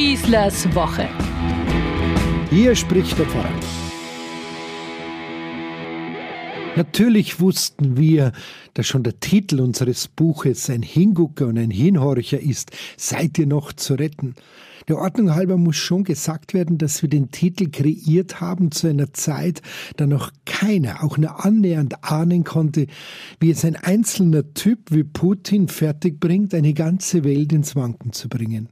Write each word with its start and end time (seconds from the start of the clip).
Schießlers 0.00 0.74
Woche. 0.74 1.06
Hier 2.48 2.74
spricht 2.74 3.18
der 3.18 3.26
Pfarrer. 3.26 3.52
Natürlich 6.74 7.38
wussten 7.38 7.98
wir, 7.98 8.32
dass 8.72 8.86
schon 8.86 9.02
der 9.02 9.20
Titel 9.20 9.60
unseres 9.60 10.08
Buches 10.08 10.70
ein 10.70 10.80
Hingucker 10.80 11.48
und 11.48 11.58
ein 11.58 11.70
Hinhorcher 11.70 12.40
ist. 12.40 12.70
Seid 12.96 13.36
ihr 13.36 13.46
noch 13.46 13.74
zu 13.74 13.92
retten? 13.92 14.36
Der 14.88 14.96
Ordnung 14.96 15.34
halber 15.34 15.58
muss 15.58 15.76
schon 15.76 16.04
gesagt 16.04 16.54
werden, 16.54 16.78
dass 16.78 17.02
wir 17.02 17.10
den 17.10 17.30
Titel 17.30 17.68
kreiert 17.68 18.40
haben 18.40 18.70
zu 18.70 18.86
einer 18.86 19.12
Zeit, 19.12 19.60
da 19.98 20.06
noch 20.06 20.30
keiner 20.46 21.04
auch 21.04 21.18
nur 21.18 21.44
annähernd 21.44 22.02
ahnen 22.04 22.44
konnte, 22.44 22.86
wie 23.38 23.50
es 23.50 23.66
ein 23.66 23.76
einzelner 23.76 24.54
Typ 24.54 24.78
wie 24.92 25.04
Putin 25.04 25.68
fertigbringt, 25.68 26.54
eine 26.54 26.72
ganze 26.72 27.22
Welt 27.22 27.52
ins 27.52 27.76
Wanken 27.76 28.14
zu 28.14 28.30
bringen. 28.30 28.70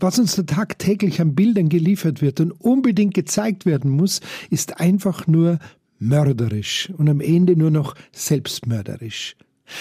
Was 0.00 0.18
uns 0.18 0.36
da 0.36 0.42
tagtäglich 0.42 1.20
an 1.20 1.34
Bildern 1.34 1.68
geliefert 1.68 2.22
wird 2.22 2.40
und 2.40 2.52
unbedingt 2.52 3.14
gezeigt 3.14 3.66
werden 3.66 3.90
muss, 3.90 4.20
ist 4.50 4.80
einfach 4.80 5.26
nur 5.26 5.58
mörderisch 5.98 6.90
und 6.96 7.08
am 7.08 7.20
Ende 7.20 7.56
nur 7.56 7.70
noch 7.70 7.94
selbstmörderisch. 8.12 9.36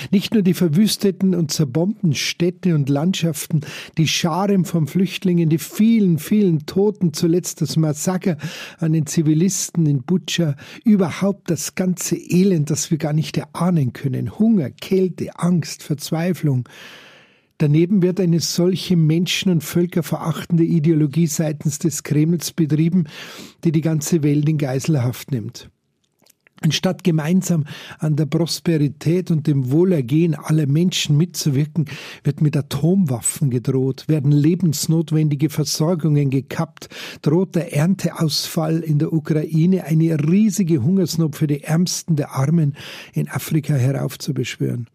Nicht 0.09 0.33
nur 0.33 0.41
die 0.41 0.55
verwüsteten 0.55 1.35
und 1.35 1.51
zerbombten 1.51 2.15
Städte 2.15 2.73
und 2.73 2.89
Landschaften, 2.89 3.61
die 3.99 4.07
Scharen 4.07 4.65
von 4.65 4.87
Flüchtlingen, 4.87 5.49
die 5.49 5.59
vielen, 5.59 6.17
vielen 6.17 6.65
Toten, 6.65 7.13
zuletzt 7.13 7.61
das 7.61 7.77
Massaker 7.77 8.37
an 8.79 8.93
den 8.93 9.05
Zivilisten 9.05 9.85
in 9.85 10.01
Butscha, 10.01 10.55
überhaupt 10.83 11.51
das 11.51 11.75
ganze 11.75 12.15
Elend, 12.15 12.71
das 12.71 12.89
wir 12.89 12.97
gar 12.97 13.13
nicht 13.13 13.37
erahnen 13.37 13.93
können, 13.93 14.39
Hunger, 14.39 14.71
Kälte, 14.71 15.37
Angst, 15.37 15.83
Verzweiflung, 15.83 16.67
Daneben 17.57 18.01
wird 18.01 18.19
eine 18.19 18.41
solche 18.41 18.97
menschen- 18.97 19.51
und 19.51 19.63
völkerverachtende 19.63 20.65
Ideologie 20.65 21.27
seitens 21.27 21.79
des 21.79 22.03
Kremls 22.03 22.51
betrieben, 22.51 23.05
die 23.63 23.71
die 23.71 23.81
ganze 23.81 24.23
Welt 24.23 24.47
in 24.49 24.57
Geiselhaft 24.57 25.31
nimmt. 25.31 25.69
Anstatt 26.61 27.03
gemeinsam 27.03 27.65
an 27.99 28.15
der 28.15 28.25
Prosperität 28.25 29.29
und 29.29 29.45
dem 29.45 29.71
Wohlergehen 29.71 30.35
aller 30.35 30.67
Menschen 30.67 31.17
mitzuwirken, 31.17 31.85
wird 32.23 32.41
mit 32.41 32.55
Atomwaffen 32.55 33.49
gedroht, 33.49 34.05
werden 34.07 34.31
lebensnotwendige 34.31 35.49
Versorgungen 35.49 36.29
gekappt, 36.29 36.87
droht 37.21 37.55
der 37.55 37.73
Ernteausfall 37.73 38.79
in 38.79 38.99
der 38.99 39.11
Ukraine, 39.11 39.83
eine 39.83 40.17
riesige 40.27 40.81
Hungersnot 40.81 41.35
für 41.35 41.47
die 41.47 41.61
Ärmsten 41.61 42.15
der 42.15 42.31
Armen 42.31 42.75
in 43.13 43.27
Afrika 43.29 43.73
heraufzubeschwören. 43.73 44.87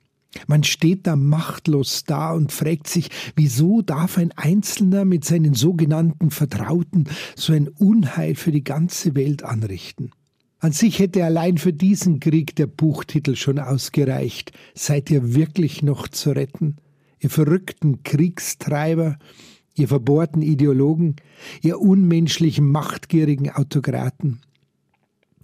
Man 0.47 0.63
steht 0.63 1.07
da 1.07 1.17
machtlos 1.17 2.05
da 2.05 2.33
und 2.33 2.53
fragt 2.53 2.87
sich, 2.87 3.09
wieso 3.35 3.83
darf 3.83 4.17
ein 4.17 4.33
Einzelner 4.37 5.05
mit 5.05 5.25
seinen 5.25 5.55
sogenannten 5.55 6.31
Vertrauten 6.31 7.09
so 7.35 7.53
ein 7.53 7.69
Unheil 7.69 8.37
für 8.37 8.53
die 8.53 8.65
ganze 8.65 9.15
Welt 9.15 9.43
anrichten? 9.43 10.13
An 10.61 10.73
sich 10.73 10.99
hätte 10.99 11.25
allein 11.25 11.57
für 11.57 11.73
diesen 11.73 12.21
Krieg 12.21 12.55
der 12.55 12.67
Buchtitel 12.67 13.35
schon 13.35 13.59
ausgereicht. 13.59 14.53
Seid 14.75 15.11
ihr 15.11 15.35
wirklich 15.35 15.83
noch 15.83 16.07
zu 16.07 16.31
retten? 16.31 16.77
Ihr 17.19 17.31
verrückten 17.31 18.03
Kriegstreiber, 18.03 19.19
ihr 19.75 19.89
verbohrten 19.89 20.43
Ideologen, 20.43 21.17
ihr 21.63 21.81
unmenschlichen, 21.81 22.71
machtgierigen 22.71 23.51
Autokraten. 23.51 24.41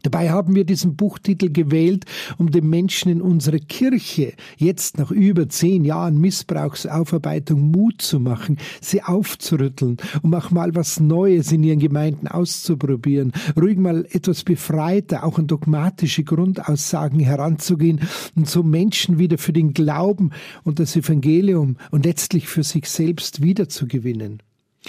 Dabei 0.06 0.30
haben 0.30 0.54
wir 0.54 0.62
diesen 0.62 0.94
Buchtitel 0.94 1.50
gewählt, 1.50 2.04
um 2.38 2.52
den 2.52 2.68
Menschen 2.70 3.10
in 3.10 3.20
unserer 3.20 3.58
Kirche 3.58 4.34
jetzt 4.56 4.98
nach 4.98 5.10
über 5.10 5.48
zehn 5.48 5.84
Jahren 5.84 6.20
Missbrauchsaufarbeitung 6.20 7.72
Mut 7.72 8.02
zu 8.02 8.20
machen, 8.20 8.58
sie 8.80 9.02
aufzurütteln, 9.02 9.96
um 10.22 10.32
auch 10.32 10.52
mal 10.52 10.76
was 10.76 11.00
Neues 11.00 11.50
in 11.50 11.64
ihren 11.64 11.80
Gemeinden 11.80 12.28
auszuprobieren, 12.28 13.32
ruhig 13.60 13.78
mal 13.78 14.06
etwas 14.12 14.44
befreiter 14.44 15.24
auch 15.24 15.40
an 15.40 15.48
dogmatische 15.48 16.22
Grundaussagen 16.22 17.18
heranzugehen 17.18 17.98
und 18.36 18.48
so 18.48 18.62
Menschen 18.62 19.18
wieder 19.18 19.38
für 19.38 19.52
den 19.52 19.74
Glauben 19.74 20.30
und 20.62 20.78
das 20.78 20.94
Evangelium 20.94 21.78
und 21.90 22.06
letztlich 22.06 22.46
für 22.46 22.62
sich 22.62 22.88
selbst 22.88 23.42
wiederzugewinnen. 23.42 24.40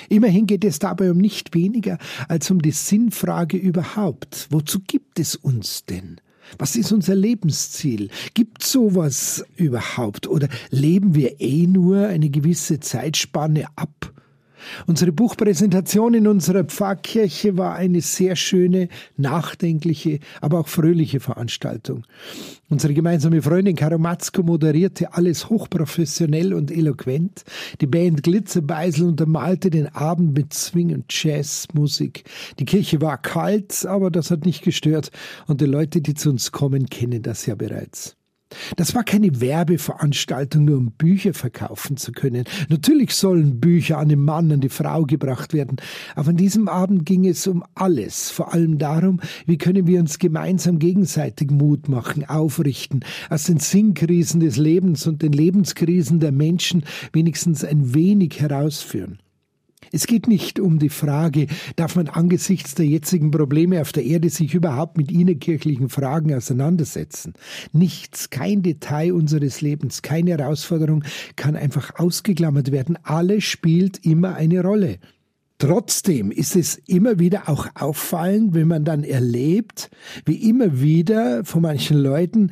Immerhin 0.09 0.47
geht 0.47 0.63
es 0.63 0.79
dabei 0.79 1.11
um 1.11 1.17
nicht 1.17 1.53
weniger 1.53 1.97
als 2.27 2.49
um 2.51 2.61
die 2.61 2.71
Sinnfrage 2.71 3.57
überhaupt. 3.57 4.47
Wozu 4.49 4.79
gibt 4.85 5.19
es 5.19 5.35
uns 5.35 5.85
denn? 5.85 6.21
Was 6.57 6.75
ist 6.75 6.91
unser 6.91 7.15
Lebensziel? 7.15 8.09
Gibt 8.33 8.63
sowas 8.63 9.43
überhaupt? 9.55 10.27
Oder 10.27 10.47
leben 10.69 11.13
wir 11.13 11.41
eh 11.41 11.67
nur 11.67 12.07
eine 12.07 12.29
gewisse 12.29 12.79
Zeitspanne 12.79 13.65
ab 13.75 13.96
Unsere 14.85 15.11
Buchpräsentation 15.11 16.13
in 16.13 16.27
unserer 16.27 16.63
Pfarrkirche 16.63 17.57
war 17.57 17.75
eine 17.75 18.01
sehr 18.01 18.35
schöne, 18.35 18.89
nachdenkliche, 19.15 20.19
aber 20.41 20.59
auch 20.59 20.67
fröhliche 20.67 21.19
Veranstaltung. 21.19 22.03
Unsere 22.69 22.93
gemeinsame 22.93 23.41
Freundin 23.41 23.75
Caro 23.75 23.97
Matzko 23.97 24.43
moderierte 24.43 25.13
alles 25.13 25.49
hochprofessionell 25.49 26.53
und 26.53 26.69
eloquent. 26.69 27.45
Die 27.79 27.87
Band 27.87 28.23
Glitzerbeisel 28.23 29.07
untermalte 29.07 29.69
den 29.69 29.87
Abend 29.87 30.37
mit 30.37 30.53
Swing 30.53 30.93
und 30.93 31.05
Jazzmusik. 31.09 32.25
Die 32.59 32.65
Kirche 32.65 32.99
war 32.99 33.17
kalt, 33.17 33.85
aber 33.85 34.11
das 34.11 34.31
hat 34.31 34.45
nicht 34.45 34.63
gestört 34.63 35.11
und 35.47 35.61
die 35.61 35.65
Leute, 35.65 36.01
die 36.01 36.13
zu 36.13 36.29
uns 36.29 36.51
kommen, 36.51 36.87
kennen 36.87 37.21
das 37.21 37.45
ja 37.45 37.55
bereits. 37.55 38.16
Das 38.75 38.95
war 38.95 39.03
keine 39.03 39.41
Werbeveranstaltung, 39.41 40.65
nur 40.65 40.77
um 40.77 40.91
Bücher 40.91 41.33
verkaufen 41.33 41.97
zu 41.97 42.11
können. 42.11 42.45
Natürlich 42.69 43.13
sollen 43.13 43.59
Bücher 43.59 43.97
an 43.97 44.09
den 44.09 44.23
Mann, 44.23 44.51
an 44.51 44.61
die 44.61 44.69
Frau 44.69 45.03
gebracht 45.03 45.53
werden, 45.53 45.77
aber 46.15 46.29
an 46.29 46.37
diesem 46.37 46.67
Abend 46.67 47.05
ging 47.05 47.27
es 47.27 47.45
um 47.47 47.63
alles, 47.75 48.31
vor 48.31 48.53
allem 48.53 48.77
darum, 48.77 49.19
wie 49.45 49.57
können 49.57 49.87
wir 49.87 49.99
uns 49.99 50.19
gemeinsam 50.19 50.79
gegenseitig 50.79 51.51
Mut 51.51 51.89
machen, 51.89 52.27
aufrichten, 52.27 53.01
aus 53.29 53.43
den 53.43 53.59
Sinnkrisen 53.59 54.39
des 54.39 54.57
Lebens 54.57 55.07
und 55.07 55.21
den 55.21 55.33
Lebenskrisen 55.33 56.19
der 56.19 56.31
Menschen 56.31 56.83
wenigstens 57.13 57.63
ein 57.63 57.93
wenig 57.93 58.39
herausführen. 58.39 59.19
Es 59.91 60.07
geht 60.07 60.27
nicht 60.27 60.59
um 60.59 60.79
die 60.79 60.89
Frage, 60.89 61.47
darf 61.75 61.95
man 61.95 62.07
angesichts 62.07 62.75
der 62.75 62.85
jetzigen 62.85 63.31
Probleme 63.31 63.81
auf 63.81 63.91
der 63.91 64.05
Erde 64.05 64.29
sich 64.29 64.53
überhaupt 64.53 64.97
mit 64.97 65.11
innerkirchlichen 65.11 65.89
Fragen 65.89 66.33
auseinandersetzen. 66.33 67.33
Nichts, 67.73 68.29
kein 68.29 68.61
Detail 68.63 69.13
unseres 69.13 69.61
Lebens, 69.61 70.01
keine 70.01 70.31
Herausforderung 70.31 71.03
kann 71.35 71.55
einfach 71.55 71.99
ausgeklammert 71.99 72.71
werden. 72.71 72.97
Alles 73.03 73.43
spielt 73.43 74.05
immer 74.05 74.35
eine 74.35 74.61
Rolle. 74.61 74.99
Trotzdem 75.59 76.29
ist 76.29 76.55
es 76.55 76.75
immer 76.75 77.17
wieder 77.17 77.49
auch 77.49 77.67
auffallend, 77.73 78.53
wenn 78.53 78.67
man 78.67 78.85
dann 78.85 79.03
erlebt, 79.03 79.89
wie 80.25 80.49
immer 80.49 80.81
wieder 80.81 81.43
von 81.45 81.63
manchen 81.63 81.97
Leuten 81.97 82.51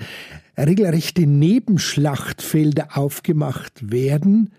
regelrechte 0.57 1.27
Nebenschlachtfelder 1.27 2.97
aufgemacht 2.97 3.91
werden, 3.91 4.51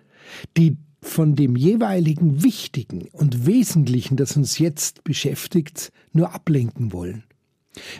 die 0.57 0.77
von 1.07 1.35
dem 1.35 1.57
jeweiligen 1.57 2.43
Wichtigen 2.43 3.09
und 3.13 3.47
Wesentlichen, 3.47 4.17
das 4.17 4.37
uns 4.37 4.59
jetzt 4.59 5.05
beschäftigt, 5.05 5.93
nur 6.13 6.35
ablenken 6.35 6.93
wollen. 6.93 7.25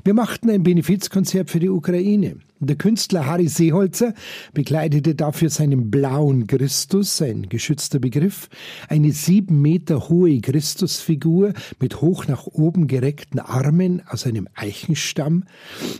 Wir 0.05 0.15
machten 0.15 0.51
ein 0.51 0.63
Benefizkonzert 0.63 1.51
für 1.51 1.61
die 1.61 1.69
Ukraine. 1.69 2.39
Der 2.59 2.77
Künstler 2.77 3.27
Harry 3.27 3.49
Seeholzer 3.49 4.15
bekleidete 4.55 5.15
dafür 5.15 5.51
seinen 5.51 5.91
blauen 5.91 6.47
Christus, 6.47 7.21
ein 7.21 7.51
geschützter 7.51 7.99
Begriff, 7.99 8.49
eine 8.89 9.13
sieben 9.13 9.61
Meter 9.61 10.09
hohe 10.09 10.41
Christusfigur 10.41 11.53
mit 11.79 12.01
hoch 12.01 12.27
nach 12.27 12.47
oben 12.47 12.87
gereckten 12.87 13.41
Armen 13.41 14.03
aus 14.07 14.27
einem 14.27 14.49
Eichenstamm, 14.55 15.45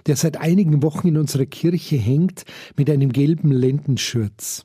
der 0.07 0.17
seit 0.17 0.39
einigen 0.41 0.83
Wochen 0.83 1.09
in 1.09 1.19
unserer 1.19 1.47
Kirche 1.47 1.97
hängt 1.97 2.45
mit 2.77 2.89
einem 2.89 3.13
gelben 3.13 3.53
Lendenschürz. 3.53 4.65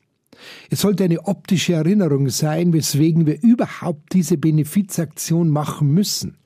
Es 0.70 0.82
sollte 0.82 1.04
eine 1.04 1.26
optische 1.26 1.74
Erinnerung 1.74 2.30
sein, 2.30 2.74
weswegen 2.74 3.26
wir 3.26 3.42
überhaupt 3.42 4.14
diese 4.14 4.38
Benefizaktion 4.38 5.50
machen 5.50 5.94
müssen. 5.94 6.38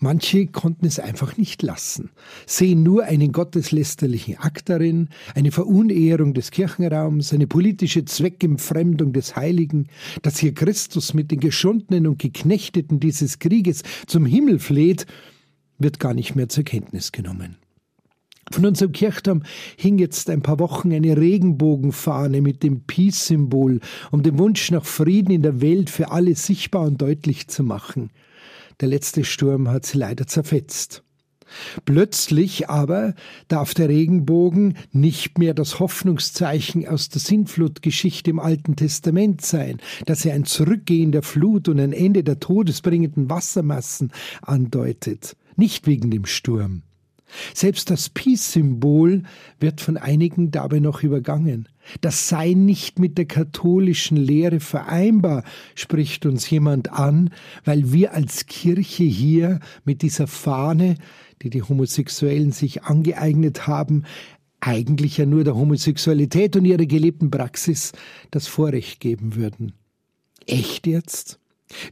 Manche 0.00 0.46
konnten 0.46 0.86
es 0.86 1.00
einfach 1.00 1.36
nicht 1.36 1.60
lassen, 1.62 2.10
sehen 2.46 2.84
nur 2.84 3.04
einen 3.04 3.32
gotteslästerlichen 3.32 4.38
Akt 4.38 4.68
darin, 4.68 5.08
eine 5.34 5.50
Verunehrung 5.50 6.34
des 6.34 6.52
Kirchenraums, 6.52 7.32
eine 7.32 7.48
politische 7.48 8.04
Zweckentfremdung 8.04 9.12
des 9.12 9.34
Heiligen, 9.34 9.88
dass 10.22 10.38
hier 10.38 10.54
Christus 10.54 11.14
mit 11.14 11.32
den 11.32 11.40
Geschundenen 11.40 12.06
und 12.06 12.20
Geknechteten 12.20 13.00
dieses 13.00 13.40
Krieges 13.40 13.82
zum 14.06 14.24
Himmel 14.24 14.60
fleht, 14.60 15.06
wird 15.78 15.98
gar 15.98 16.14
nicht 16.14 16.36
mehr 16.36 16.48
zur 16.48 16.62
Kenntnis 16.62 17.10
genommen. 17.10 17.56
Von 18.50 18.64
unserem 18.64 18.92
Kirchturm 18.92 19.42
hing 19.76 19.98
jetzt 19.98 20.30
ein 20.30 20.42
paar 20.42 20.58
Wochen 20.58 20.92
eine 20.92 21.16
Regenbogenfahne 21.16 22.40
mit 22.40 22.62
dem 22.62 22.82
Peace-Symbol, 22.82 23.80
um 24.10 24.22
den 24.22 24.38
Wunsch 24.38 24.70
nach 24.70 24.84
Frieden 24.84 25.32
in 25.32 25.42
der 25.42 25.60
Welt 25.60 25.90
für 25.90 26.10
alle 26.10 26.34
sichtbar 26.34 26.82
und 26.82 27.00
deutlich 27.00 27.48
zu 27.48 27.62
machen. 27.62 28.10
Der 28.80 28.88
letzte 28.88 29.24
Sturm 29.24 29.68
hat 29.68 29.84
sie 29.86 29.98
leider 29.98 30.26
zerfetzt. 30.26 31.02
Plötzlich 31.84 32.68
aber 32.68 33.14
darf 33.48 33.74
der 33.74 33.88
Regenbogen 33.88 34.76
nicht 34.92 35.38
mehr 35.38 35.54
das 35.54 35.80
Hoffnungszeichen 35.80 36.86
aus 36.86 37.08
der 37.08 37.20
Sintflutgeschichte 37.20 38.30
im 38.30 38.38
Alten 38.38 38.76
Testament 38.76 39.40
sein, 39.40 39.78
dass 40.06 40.24
er 40.24 40.34
ein 40.34 40.44
Zurückgehen 40.44 41.12
der 41.12 41.22
Flut 41.22 41.68
und 41.68 41.80
ein 41.80 41.92
Ende 41.92 42.22
der 42.22 42.38
todesbringenden 42.38 43.30
Wassermassen 43.30 44.12
andeutet, 44.42 45.36
nicht 45.56 45.86
wegen 45.86 46.10
dem 46.10 46.26
Sturm. 46.26 46.82
Selbst 47.54 47.90
das 47.90 48.08
Peace-Symbol 48.08 49.22
wird 49.60 49.80
von 49.80 49.96
einigen 49.96 50.50
dabei 50.50 50.78
noch 50.78 51.02
übergangen. 51.02 51.68
Das 52.00 52.28
sei 52.28 52.52
nicht 52.52 52.98
mit 52.98 53.16
der 53.16 53.24
katholischen 53.24 54.16
Lehre 54.16 54.60
vereinbar, 54.60 55.44
spricht 55.74 56.26
uns 56.26 56.48
jemand 56.50 56.92
an, 56.92 57.30
weil 57.64 57.92
wir 57.92 58.12
als 58.14 58.46
Kirche 58.46 59.04
hier 59.04 59.60
mit 59.84 60.02
dieser 60.02 60.26
Fahne, 60.26 60.96
die 61.42 61.50
die 61.50 61.62
Homosexuellen 61.62 62.52
sich 62.52 62.84
angeeignet 62.84 63.66
haben, 63.66 64.04
eigentlich 64.60 65.18
ja 65.18 65.26
nur 65.26 65.44
der 65.44 65.54
Homosexualität 65.54 66.56
und 66.56 66.64
ihrer 66.64 66.86
gelebten 66.86 67.30
Praxis 67.30 67.92
das 68.30 68.48
Vorrecht 68.48 69.00
geben 69.00 69.36
würden. 69.36 69.72
Echt 70.46 70.86
jetzt? 70.86 71.38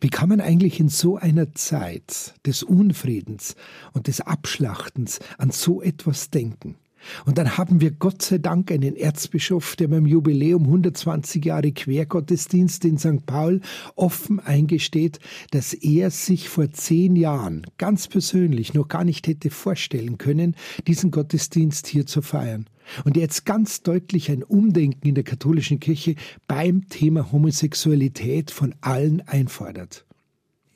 Wie 0.00 0.08
kann 0.08 0.28
man 0.28 0.40
eigentlich 0.40 0.81
in 0.81 0.88
so 0.88 1.17
einer 1.17 1.52
Zeit 1.55 2.34
des 2.46 2.62
Unfriedens 2.62 3.56
und 3.93 4.06
des 4.06 4.20
Abschlachtens 4.20 5.20
an 5.38 5.50
so 5.50 5.82
etwas 5.82 6.31
denken? 6.31 6.76
Und 7.25 7.38
dann 7.38 7.56
haben 7.56 7.81
wir 7.81 7.90
Gott 7.90 8.22
sei 8.22 8.38
Dank 8.38 8.70
einen 8.72 8.96
Erzbischof, 8.96 9.76
der 9.76 9.88
beim 9.88 10.06
Jubiläum 10.06 10.64
120 10.64 11.44
Jahre 11.44 11.72
Quergottesdienst 11.72 12.84
in 12.84 12.98
St. 12.98 13.26
Paul 13.26 13.60
offen 13.94 14.40
eingesteht, 14.40 15.20
dass 15.50 15.72
er 15.75 16.10
sich 16.10 16.48
vor 16.48 16.70
zehn 16.70 17.16
Jahren 17.16 17.66
ganz 17.78 18.08
persönlich 18.08 18.75
noch 18.75 18.88
gar 18.88 19.04
nicht 19.04 19.26
hätte 19.26 19.50
vorstellen 19.50 20.19
können, 20.19 20.56
diesen 20.87 21.10
Gottesdienst 21.10 21.87
hier 21.87 22.06
zu 22.06 22.22
feiern. 22.22 22.66
Und 23.04 23.16
jetzt 23.16 23.44
ganz 23.44 23.82
deutlich 23.82 24.31
ein 24.31 24.43
Umdenken 24.43 25.08
in 25.08 25.14
der 25.14 25.25
katholischen 25.25 25.81
Kirche 25.81 26.14
beim 26.46 26.88
Thema 26.88 27.32
Homosexualität 27.32 28.50
von 28.50 28.75
allen 28.81 29.22
einfordert. 29.26 30.06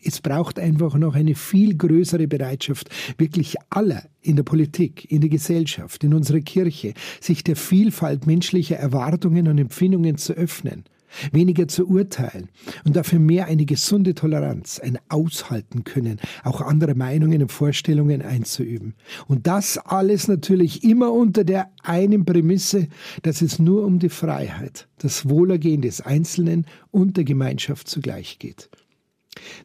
Es 0.02 0.20
braucht 0.20 0.58
einfach 0.58 0.94
noch 0.94 1.14
eine 1.14 1.35
viel 1.35 1.76
größere 1.76 2.26
Bereitschaft, 2.26 2.88
wirklich 3.19 3.56
aller 3.69 4.05
in 4.23 4.37
der 4.37 4.43
Politik, 4.43 5.11
in 5.11 5.20
der 5.20 5.31
Gesellschaft, 5.31 6.05
in 6.05 6.14
unserer 6.14 6.41
Kirche, 6.41 6.94
sich 7.20 7.44
der 7.44 7.56
Vielfalt 7.56 8.26
menschlicher 8.26 8.76
Erwartungen 8.76 9.49
und 9.49 9.58
Empfindungen 9.58 10.17
zu 10.17 10.32
öffnen, 10.32 10.85
weniger 11.32 11.69
zu 11.69 11.87
urteilen 11.87 12.49
und 12.85 12.97
dafür 12.97 13.19
mehr 13.19 13.47
eine 13.47 13.64
gesunde 13.64 14.14
Toleranz, 14.14 14.79
ein 14.79 14.99
Aushalten 15.08 15.85
können, 15.85 16.19
auch 16.44 16.61
andere 16.61 16.94
Meinungen 16.94 17.43
und 17.43 17.53
Vorstellungen 17.53 18.23
einzuüben. 18.23 18.94
Und 19.26 19.46
das 19.46 19.79
alles 19.79 20.29
natürlich 20.29 20.85
immer 20.85 21.12
unter 21.12 21.44
der 21.44 21.70
einen 21.82 22.25
Prämisse, 22.25 22.88
dass 23.23 23.43
es 23.43 23.58
nur 23.58 23.85
um 23.85 23.99
die 23.99 24.08
Freiheit, 24.08 24.88
das 24.99 25.29
Wohlergehen 25.29 25.82
des 25.82 26.00
Einzelnen 26.00 26.67
und 26.91 27.17
der 27.17 27.25
Gemeinschaft 27.25 27.88
zugleich 27.88 28.38
geht. 28.38 28.70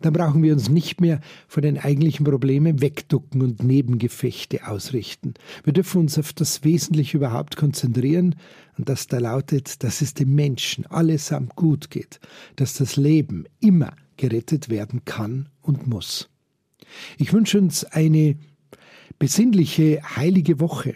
Dann 0.02 0.14
brauchen 0.14 0.44
wir 0.44 0.54
uns 0.54 0.70
nicht 0.70 1.02
mehr 1.02 1.22
von 1.48 1.64
den 1.64 1.80
eigentlichen 1.80 2.24
Problemen 2.24 2.82
wegducken 2.82 3.42
und 3.42 3.64
Nebengefechte 3.64 4.68
ausrichten. 4.68 5.34
Wir 5.64 5.74
dürfen 5.74 6.02
uns 6.02 6.20
auf 6.20 6.34
das 6.34 6.64
Wesentliche 6.64 7.18
überhaupt 7.18 7.56
konzentrieren 7.56 8.36
und 8.78 8.90
das 8.90 9.08
da 9.08 9.18
lautet, 9.18 9.84
dass 9.84 10.02
es 10.02 10.14
dem 10.14 10.36
Menschen 10.36 10.86
allesamt 10.86 11.56
gut 11.56 11.90
geht, 11.90 12.20
dass 12.58 12.76
das 12.76 12.96
Leben 12.96 13.46
immer 13.60 13.96
gerettet 14.18 14.70
werden 14.70 15.04
kann 15.06 15.50
und 15.62 15.88
muss. 15.88 16.30
Ich 17.18 17.34
wünsche 17.34 17.60
uns 17.60 17.86
eine 17.86 18.38
besinnliche, 19.18 20.02
heilige 20.16 20.60
Woche, 20.60 20.96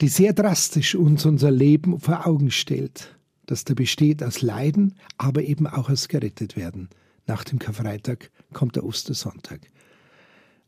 die 0.00 0.08
sehr 0.08 0.32
drastisch 0.32 0.94
uns 0.94 1.26
unser 1.26 1.50
Leben 1.50 2.00
vor 2.00 2.26
Augen 2.26 2.50
stellt, 2.50 3.16
das 3.46 3.64
da 3.64 3.74
besteht 3.74 4.22
aus 4.22 4.40
Leiden, 4.40 4.94
aber 5.18 5.42
eben 5.42 5.66
auch 5.66 5.90
aus 5.90 6.08
gerettet 6.08 6.56
werden. 6.56 6.88
Nach 7.26 7.44
dem 7.44 7.58
Karfreitag 7.58 8.30
kommt 8.52 8.76
der 8.76 8.84
Ostersonntag. 8.84 9.60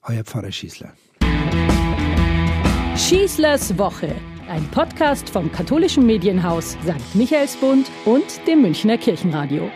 Euer 0.02 0.24
Pfarrer 0.24 0.52
Schießler. 0.52 0.94
Schießlers 2.96 3.76
Woche, 3.76 4.14
ein 4.48 4.66
Podcast 4.70 5.28
vom 5.28 5.52
katholischen 5.52 6.06
Medienhaus 6.06 6.72
St. 6.82 7.14
Michaelsbund 7.14 7.90
und 8.06 8.24
dem 8.46 8.62
Münchner 8.62 8.96
Kirchenradio. 8.96 9.70